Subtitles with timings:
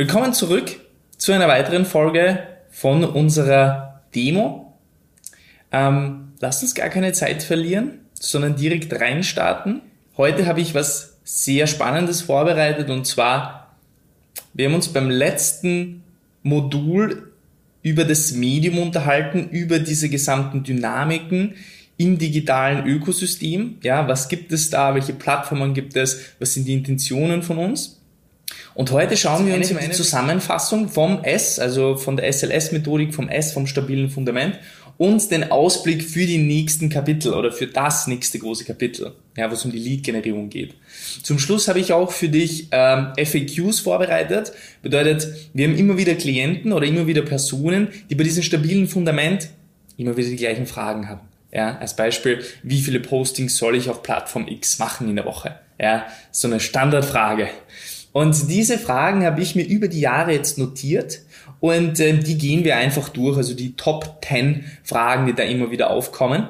[0.00, 0.80] Willkommen zurück
[1.18, 2.38] zu einer weiteren Folge
[2.70, 4.78] von unserer Demo.
[5.72, 9.82] Ähm, lasst uns gar keine Zeit verlieren, sondern direkt reinstarten.
[10.16, 13.76] Heute habe ich was sehr Spannendes vorbereitet und zwar,
[14.54, 16.02] wir haben uns beim letzten
[16.42, 17.34] Modul
[17.82, 21.56] über das Medium unterhalten, über diese gesamten Dynamiken
[21.98, 23.76] im digitalen Ökosystem.
[23.82, 24.94] Ja, was gibt es da?
[24.94, 26.22] Welche Plattformen gibt es?
[26.38, 27.99] Was sind die Intentionen von uns?
[28.80, 33.52] Und heute schauen wir uns die Zusammenfassung vom S, also von der SLS-Methodik, vom S,
[33.52, 34.58] vom stabilen Fundament
[34.96, 39.52] und den Ausblick für die nächsten Kapitel oder für das nächste große Kapitel, ja, wo
[39.52, 40.76] es um die Lead-Generierung geht.
[41.22, 44.52] Zum Schluss habe ich auch für dich ähm, FAQs vorbereitet.
[44.80, 49.50] Bedeutet, wir haben immer wieder Klienten oder immer wieder Personen, die bei diesem stabilen Fundament
[49.98, 51.20] immer wieder die gleichen Fragen haben.
[51.52, 55.56] Ja, als Beispiel, wie viele Postings soll ich auf Plattform X machen in der Woche?
[55.78, 57.48] Ja, so eine Standardfrage.
[58.12, 61.20] Und diese Fragen habe ich mir über die Jahre jetzt notiert
[61.60, 65.70] und äh, die gehen wir einfach durch, also die Top 10 Fragen, die da immer
[65.70, 66.48] wieder aufkommen.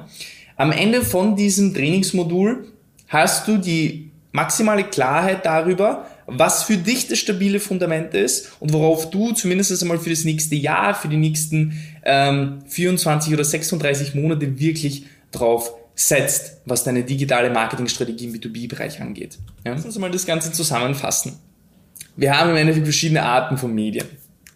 [0.56, 2.66] Am Ende von diesem Trainingsmodul
[3.08, 9.10] hast du die maximale Klarheit darüber, was für dich das stabile Fundament ist und worauf
[9.10, 14.60] du zumindest einmal für das nächste Jahr, für die nächsten ähm, 24 oder 36 Monate
[14.60, 19.38] wirklich drauf setzt, was deine digitale Marketingstrategie im B2B-Bereich angeht.
[19.64, 19.72] Ja?
[19.72, 21.38] Lass uns mal das Ganze zusammenfassen.
[22.20, 24.04] Wir haben im Endeffekt verschiedene Arten von Medien.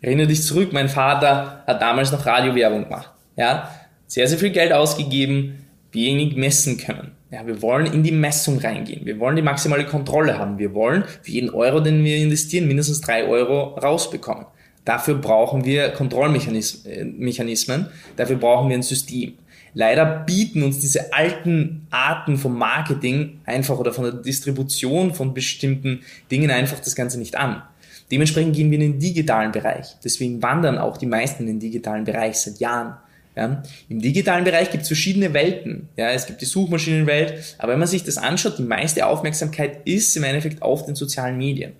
[0.02, 3.10] Erinnere dich zurück, mein Vater hat damals noch Radiowerbung gemacht.
[3.36, 3.70] Ja,
[4.06, 7.12] sehr, sehr viel Geld ausgegeben, wenig messen können.
[7.30, 9.06] Ja, wir wollen in die Messung reingehen.
[9.06, 10.58] Wir wollen die maximale Kontrolle haben.
[10.58, 14.44] Wir wollen für jeden Euro, den wir investieren, mindestens drei Euro rausbekommen.
[14.84, 17.86] Dafür brauchen wir Kontrollmechanismen.
[18.16, 19.38] Dafür brauchen wir ein System.
[19.74, 26.00] Leider bieten uns diese alten Arten vom Marketing einfach oder von der Distribution von bestimmten
[26.30, 27.62] Dingen einfach das Ganze nicht an.
[28.10, 29.96] Dementsprechend gehen wir in den digitalen Bereich.
[30.04, 32.96] Deswegen wandern auch die meisten in den digitalen Bereich seit Jahren.
[33.36, 35.88] Ja, Im digitalen Bereich gibt es verschiedene Welten.
[35.96, 40.16] Ja, es gibt die Suchmaschinenwelt, aber wenn man sich das anschaut, die meiste Aufmerksamkeit ist
[40.16, 41.72] im Endeffekt auf den sozialen Medien.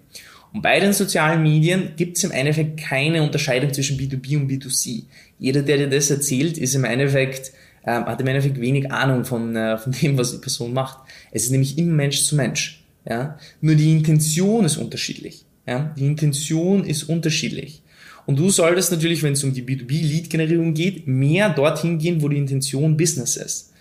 [0.52, 5.04] Und bei den sozialen Medien gibt es im Endeffekt keine Unterscheidung zwischen B2B und B2C.
[5.38, 7.52] Jeder, der dir das erzählt, ist im Endeffekt
[7.86, 10.98] ähm, hat im Endeffekt wenig Ahnung von, äh, von dem, was die Person macht.
[11.32, 12.84] Es ist nämlich immer Mensch zu Mensch.
[13.08, 13.38] Ja?
[13.60, 15.44] Nur die Intention ist unterschiedlich.
[15.66, 15.94] Ja?
[15.96, 17.82] Die Intention ist unterschiedlich.
[18.26, 22.38] Und du solltest natürlich, wenn es um die B2B-Lead-Generierung geht, mehr dorthin gehen, wo die
[22.38, 23.72] Intention Business ist.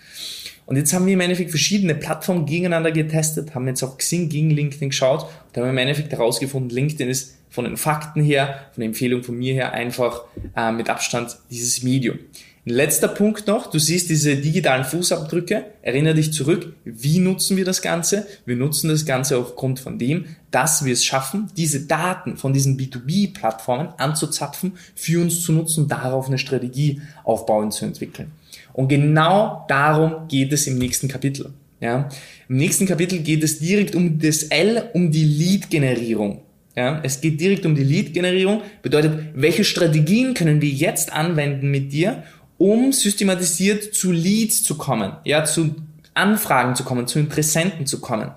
[0.66, 4.50] Und jetzt haben wir im Endeffekt verschiedene Plattformen gegeneinander getestet, haben jetzt auch Xing gegen
[4.50, 8.88] LinkedIn geschaut und haben im Endeffekt herausgefunden, LinkedIn ist von den Fakten her, von der
[8.88, 10.22] Empfehlung von mir her einfach
[10.56, 12.18] äh, mit Abstand dieses Medium.
[12.66, 17.82] Letzter Punkt noch, du siehst diese digitalen Fußabdrücke, erinnere dich zurück, wie nutzen wir das
[17.82, 18.26] Ganze?
[18.46, 22.78] Wir nutzen das Ganze aufgrund von dem, dass wir es schaffen, diese Daten von diesen
[22.78, 28.32] B2B-Plattformen anzuzapfen, für uns zu nutzen, darauf eine Strategie aufbauen zu entwickeln.
[28.72, 31.52] Und genau darum geht es im nächsten Kapitel.
[31.80, 32.08] Ja?
[32.48, 36.40] Im nächsten Kapitel geht es direkt um das L, um die Lead-Generierung.
[36.76, 38.62] Ja, es geht direkt um die Lead-Generierung.
[38.82, 42.24] Bedeutet, welche Strategien können wir jetzt anwenden mit dir,
[42.64, 45.74] um systematisiert zu Leads zu kommen, ja, zu
[46.14, 48.30] Anfragen zu kommen, zu Interessenten zu kommen.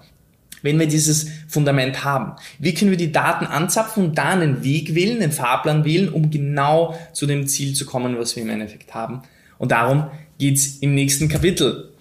[0.61, 4.95] Wenn wir dieses Fundament haben, wie können wir die Daten anzapfen und da einen Weg
[4.95, 8.93] wählen, einen Fahrplan wählen, um genau zu dem Ziel zu kommen, was wir im Endeffekt
[8.93, 9.21] haben.
[9.59, 10.07] Und darum
[10.37, 11.93] geht's im nächsten Kapitel.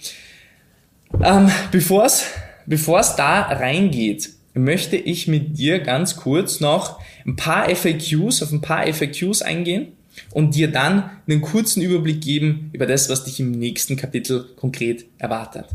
[1.22, 8.42] Ähm, bevor es da reingeht, möchte ich mit dir ganz kurz noch ein paar FAQs,
[8.42, 9.92] auf ein paar FAQs eingehen
[10.32, 15.04] und dir dann einen kurzen Überblick geben über das, was dich im nächsten Kapitel konkret
[15.18, 15.66] erwartet.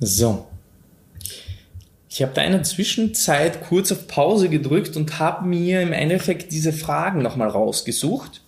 [0.00, 0.46] So.
[2.08, 6.52] Ich habe da in der Zwischenzeit kurz auf Pause gedrückt und habe mir im Endeffekt
[6.52, 8.42] diese Fragen nochmal rausgesucht,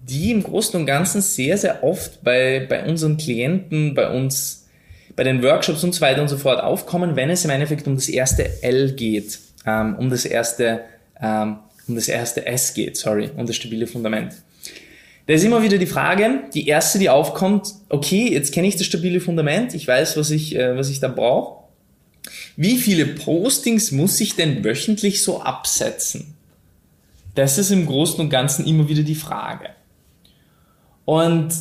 [0.00, 4.68] die im Großen und Ganzen sehr, sehr oft bei, bei unseren Klienten, bei uns,
[5.14, 7.96] bei den Workshops und so weiter und so fort aufkommen, wenn es im Endeffekt um
[7.96, 10.80] das erste L geht, ähm, um das erste
[11.20, 11.58] ähm,
[11.88, 14.34] um das erste S geht, sorry, um das stabile Fundament.
[15.26, 18.86] Da ist immer wieder die Frage, die erste, die aufkommt, okay, jetzt kenne ich das
[18.86, 21.64] stabile Fundament, ich weiß, was ich, äh, was ich da brauche.
[22.56, 26.34] Wie viele Postings muss ich denn wöchentlich so absetzen?
[27.34, 29.70] Das ist im Großen und Ganzen immer wieder die Frage.
[31.04, 31.52] Und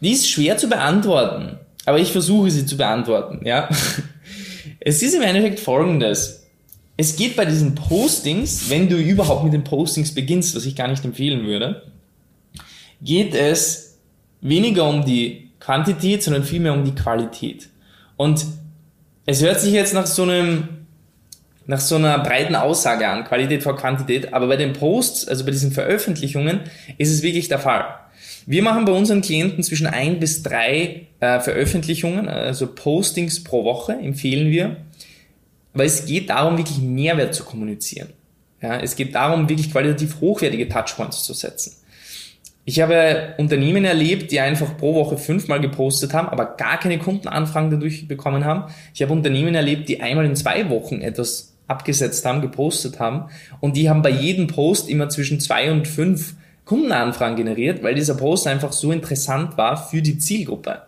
[0.00, 3.68] die ist schwer zu beantworten, aber ich versuche sie zu beantworten, ja.
[4.80, 6.46] Es ist im Endeffekt folgendes
[7.00, 10.88] es geht bei diesen Postings, wenn du überhaupt mit den Postings beginnst, was ich gar
[10.88, 11.82] nicht empfehlen würde,
[13.00, 14.00] geht es
[14.40, 17.68] weniger um die Quantität, sondern vielmehr um die Qualität.
[18.16, 18.44] Und
[19.26, 20.68] es hört sich jetzt nach so einem
[21.66, 25.50] nach so einer breiten Aussage an, Qualität vor Quantität, aber bei den Posts, also bei
[25.50, 26.60] diesen Veröffentlichungen,
[26.96, 27.84] ist es wirklich der Fall.
[28.46, 33.92] Wir machen bei unseren Klienten zwischen ein bis drei äh, Veröffentlichungen, also Postings pro Woche
[33.92, 34.78] empfehlen wir,
[35.74, 38.08] weil es geht darum, wirklich Mehrwert zu kommunizieren.
[38.60, 41.76] Ja, es geht darum, wirklich qualitativ hochwertige Touchpoints zu setzen.
[42.64, 47.70] Ich habe Unternehmen erlebt, die einfach pro Woche fünfmal gepostet haben, aber gar keine Kundenanfragen
[47.70, 48.70] dadurch bekommen haben.
[48.92, 53.30] Ich habe Unternehmen erlebt, die einmal in zwei Wochen etwas abgesetzt haben, gepostet haben
[53.60, 58.14] und die haben bei jedem Post immer zwischen zwei und fünf Kundenanfragen generiert, weil dieser
[58.14, 60.82] Post einfach so interessant war für die Zielgruppe.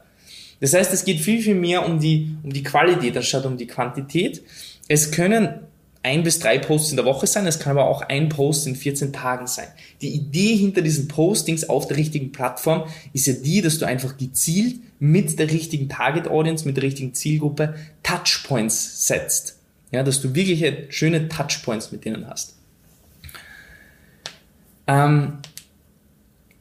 [0.60, 3.66] Das heißt, es geht viel, viel mehr um die, um die Qualität anstatt um die
[3.66, 4.42] Quantität.
[4.88, 5.60] Es können
[6.02, 8.74] ein bis drei Posts in der Woche sein, es kann aber auch ein Post in
[8.74, 9.68] 14 Tagen sein.
[10.00, 14.16] Die Idee hinter diesen Postings auf der richtigen Plattform ist ja die, dass du einfach
[14.16, 19.58] gezielt mit der richtigen Target Audience, mit der richtigen Zielgruppe Touchpoints setzt.
[19.90, 22.54] Ja, dass du wirklich schöne Touchpoints mit denen hast.
[24.86, 25.38] Ähm,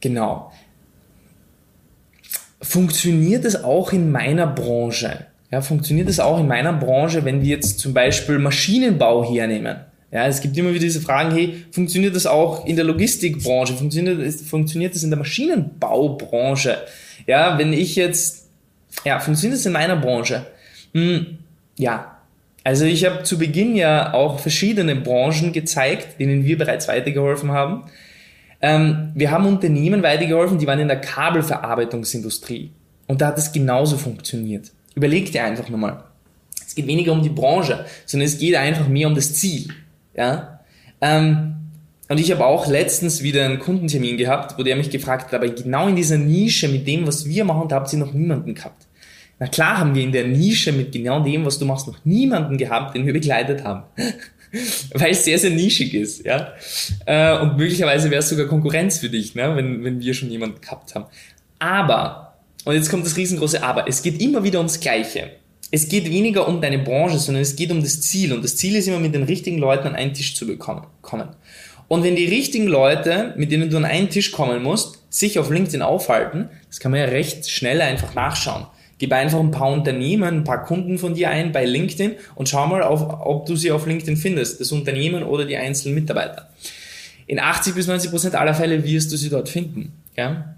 [0.00, 0.52] genau.
[2.62, 5.26] Funktioniert es auch in meiner Branche?
[5.50, 9.78] Ja, funktioniert es auch in meiner Branche, wenn wir jetzt zum Beispiel Maschinenbau hernehmen?
[10.12, 13.74] Ja, es gibt immer wieder diese Fragen, hey, funktioniert das auch in der Logistikbranche?
[13.74, 16.78] Funktioniert, funktioniert das in der Maschinenbaubranche?
[17.26, 18.48] Ja, wenn ich jetzt,
[19.04, 20.46] ja, funktioniert das in meiner Branche?
[20.94, 21.38] Hm,
[21.78, 22.16] ja.
[22.62, 27.84] Also ich habe zu Beginn ja auch verschiedene Branchen gezeigt, denen wir bereits weitergeholfen haben.
[28.62, 32.72] Ähm, wir haben Unternehmen weitergeholfen, die waren in der Kabelverarbeitungsindustrie.
[33.06, 34.70] Und da hat es genauso funktioniert.
[34.94, 36.04] Überleg dir einfach nochmal.
[36.66, 39.68] Es geht weniger um die Branche, sondern es geht einfach mehr um das Ziel.
[40.16, 40.60] Ja?
[41.00, 41.54] Ähm,
[42.08, 45.48] und ich habe auch letztens wieder einen Kundentermin gehabt, wo der mich gefragt hat, aber
[45.48, 48.86] genau in dieser Nische mit dem, was wir machen, da habt ihr noch niemanden gehabt.
[49.38, 52.58] Na klar haben wir in der Nische mit genau dem, was du machst, noch niemanden
[52.58, 53.84] gehabt, den wir begleitet haben.
[54.94, 56.54] Weil es sehr, sehr nischig ist, ja.
[57.06, 59.54] Äh, und möglicherweise wäre es sogar Konkurrenz für dich, ne?
[59.56, 61.06] wenn, wenn wir schon jemanden gehabt haben.
[61.58, 62.30] Aber
[62.64, 63.88] und jetzt kommt das riesengroße Aber.
[63.88, 65.30] Es geht immer wieder ums Gleiche.
[65.70, 68.32] Es geht weniger um deine Branche, sondern es geht um das Ziel.
[68.32, 71.28] Und das Ziel ist immer, mit den richtigen Leuten an einen Tisch zu bekommen, kommen.
[71.88, 75.50] Und wenn die richtigen Leute, mit denen du an einen Tisch kommen musst, sich auf
[75.50, 78.66] LinkedIn aufhalten, das kann man ja recht schnell einfach nachschauen.
[79.00, 82.66] Gib einfach ein paar Unternehmen, ein paar Kunden von dir ein bei LinkedIn und schau
[82.66, 86.50] mal, auf, ob du sie auf LinkedIn findest, das Unternehmen oder die einzelnen Mitarbeiter.
[87.26, 89.94] In 80 bis 90 Prozent aller Fälle wirst du sie dort finden.
[90.18, 90.54] Ja?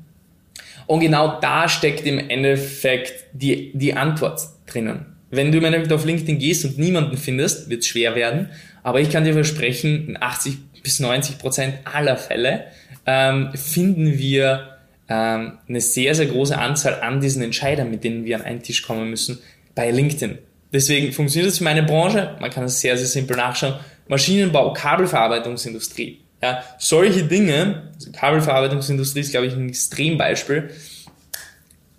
[0.88, 5.06] Und genau da steckt im Endeffekt die, die Antwort drinnen.
[5.30, 8.48] Wenn du im Endeffekt auf LinkedIn gehst und niemanden findest, wird es schwer werden.
[8.82, 12.64] Aber ich kann dir versprechen, in 80 bis 90 Prozent aller Fälle
[13.06, 18.36] ähm, finden wir ähm, eine sehr, sehr große Anzahl an diesen Entscheidern, mit denen wir
[18.36, 19.38] an einen Tisch kommen müssen,
[19.74, 20.38] bei LinkedIn.
[20.72, 22.36] Deswegen funktioniert das für meine Branche.
[22.40, 23.74] Man kann es sehr, sehr simpel nachschauen.
[24.08, 26.20] Maschinenbau, Kabelverarbeitungsindustrie.
[26.42, 30.70] Ja, solche Dinge, also Kabelverarbeitungsindustrie ist, glaube ich, ein Extrembeispiel,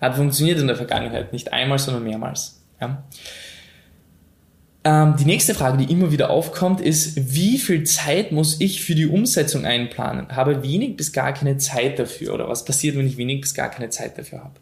[0.01, 1.31] hat funktioniert in der Vergangenheit.
[1.31, 2.61] Nicht einmal, sondern mehrmals.
[2.81, 3.03] Ja.
[4.85, 8.95] Ähm, die nächste Frage, die immer wieder aufkommt, ist, wie viel Zeit muss ich für
[8.95, 10.27] die Umsetzung einplanen?
[10.35, 12.33] Habe wenig bis gar keine Zeit dafür.
[12.33, 14.55] Oder was passiert, wenn ich wenig bis gar keine Zeit dafür habe?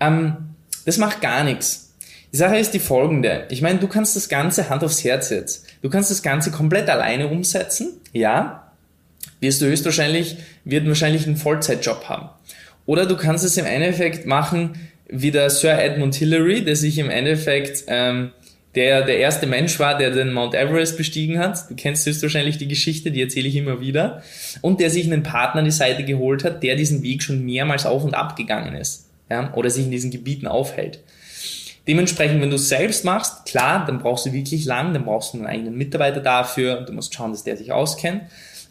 [0.00, 0.36] Ähm,
[0.84, 1.92] das macht gar nichts.
[2.32, 3.46] Die Sache ist die folgende.
[3.50, 5.66] Ich meine, du kannst das Ganze Hand aufs Herz jetzt.
[5.82, 8.00] Du kannst das Ganze komplett alleine umsetzen.
[8.12, 8.72] Ja,
[9.40, 12.30] wirst du höchstwahrscheinlich, wird wahrscheinlich einen Vollzeitjob haben.
[12.86, 14.74] Oder du kannst es im Endeffekt machen
[15.08, 18.32] wie der Sir Edmund Hillary, der sich im Endeffekt, ähm,
[18.74, 21.70] der der erste Mensch war, der den Mount Everest bestiegen hat.
[21.70, 24.22] Du kennst höchstwahrscheinlich die Geschichte, die erzähle ich immer wieder.
[24.60, 27.84] Und der sich einen Partner an die Seite geholt hat, der diesen Weg schon mehrmals
[27.84, 29.10] auf und ab gegangen ist.
[29.30, 29.52] Ja?
[29.54, 31.00] Oder sich in diesen Gebieten aufhält.
[31.86, 35.38] Dementsprechend, wenn du es selbst machst, klar, dann brauchst du wirklich lang, dann brauchst du
[35.38, 38.22] einen eigenen Mitarbeiter dafür und du musst schauen, dass der sich auskennt.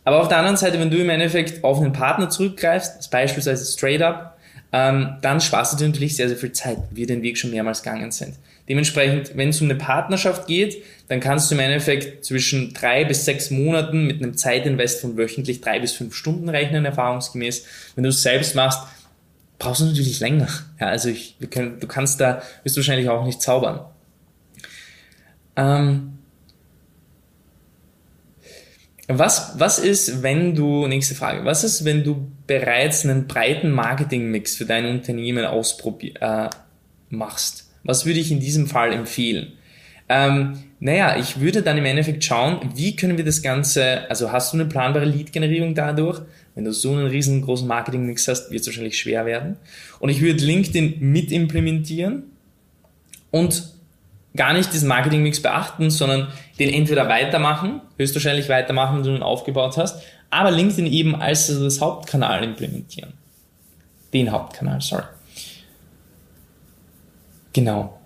[0.03, 4.01] Aber auf der anderen Seite, wenn du im Endeffekt auf einen Partner zurückgreifst, beispielsweise Straight
[4.01, 4.37] Up,
[4.71, 7.51] ähm, dann sparst du dir natürlich sehr, sehr viel Zeit, wie wir den Weg schon
[7.51, 8.35] mehrmals gegangen sind.
[8.71, 13.25] Dementsprechend, wenn es um eine Partnerschaft geht, dann kannst du im Endeffekt zwischen drei bis
[13.25, 17.65] sechs Monaten mit einem Zeitinvest von wöchentlich drei bis fünf Stunden rechnen, erfahrungsgemäß.
[17.95, 18.79] Wenn du es selbst machst,
[19.59, 20.47] brauchst du natürlich länger.
[20.79, 23.81] Ja, also ich, können, du kannst da, wirst wahrscheinlich auch nicht zaubern.
[25.57, 26.19] Ähm,
[29.09, 34.55] was, was ist, wenn du, nächste Frage, was ist, wenn du bereits einen breiten Marketingmix
[34.55, 36.49] für dein Unternehmen ausprobier, äh,
[37.09, 37.70] machst?
[37.83, 39.53] Was würde ich in diesem Fall empfehlen?
[40.09, 44.51] Ähm, naja, ich würde dann im Endeffekt schauen, wie können wir das Ganze, also hast
[44.51, 46.21] du eine planbare Lead-Generierung dadurch?
[46.53, 49.57] Wenn du so einen riesengroßen Marketingmix hast, wird es wahrscheinlich schwer werden.
[49.99, 52.23] Und ich würde LinkedIn mit implementieren
[53.31, 53.63] und
[54.35, 56.27] gar nicht diesen Marketingmix beachten, sondern
[56.59, 61.79] den entweder weitermachen, höchstwahrscheinlich weitermachen, wenn du ihn aufgebaut hast, aber LinkedIn eben als das
[61.79, 63.13] Hauptkanal implementieren.
[64.13, 65.03] Den Hauptkanal, sorry.
[67.53, 67.99] Genau.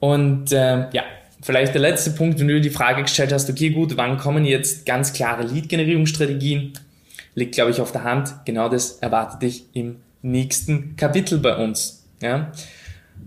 [0.00, 1.02] Und äh, ja,
[1.42, 4.44] vielleicht der letzte Punkt, wenn du dir die Frage gestellt hast, okay, gut, wann kommen
[4.44, 6.72] jetzt ganz klare Lead-Generierungsstrategien?
[7.34, 8.34] Liegt, glaube ich, auf der Hand.
[8.44, 12.04] Genau das erwartet dich im nächsten Kapitel bei uns.
[12.20, 12.52] Ja?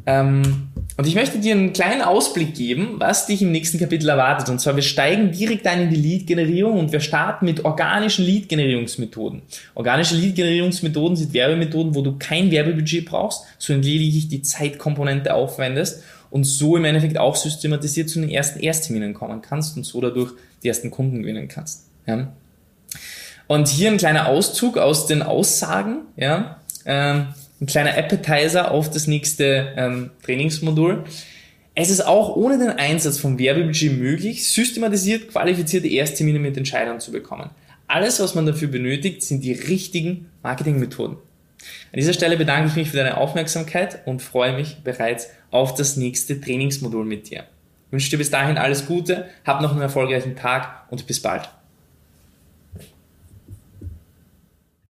[0.06, 4.50] Ähm, und ich möchte dir einen kleinen Ausblick geben, was dich im nächsten Kapitel erwartet.
[4.50, 9.42] Und zwar, wir steigen direkt ein in die Lead-Generierung und wir starten mit organischen Lead-Generierungsmethoden.
[9.74, 16.44] Organische Lead-Generierungsmethoden sind Werbemethoden, wo du kein Werbebudget brauchst, sondern lediglich die Zeitkomponente aufwendest und
[16.44, 20.68] so im Endeffekt auch systematisiert zu den ersten Erstterminen kommen kannst und so dadurch die
[20.68, 21.88] ersten Kunden gewinnen kannst.
[22.06, 22.32] Ja.
[23.48, 27.28] Und hier ein kleiner Auszug aus den Aussagen, ja, ähm,
[27.62, 31.04] ein kleiner Appetizer auf das nächste ähm, Trainingsmodul.
[31.76, 37.12] Es ist auch ohne den Einsatz von Werbebudget möglich, systematisiert qualifizierte Ersttermine mit Entscheidern zu
[37.12, 37.52] bekommen.
[37.88, 41.18] Alles, was man dafür benötigt, sind die richtigen Marketingmethoden.
[41.18, 45.98] An dieser Stelle bedanke ich mich für deine Aufmerksamkeit und freue mich bereits auf das
[45.98, 47.44] nächste Trainingsmodul mit dir.
[47.88, 51.50] Ich wünsche dir bis dahin alles Gute, hab noch einen erfolgreichen Tag und bis bald.